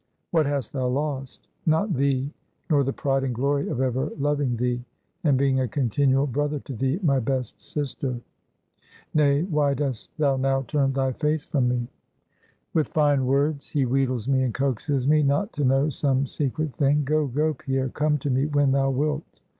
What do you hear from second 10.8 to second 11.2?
thy